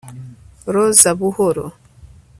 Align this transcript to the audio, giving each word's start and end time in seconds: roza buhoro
roza 0.73 1.11
buhoro 1.19 1.65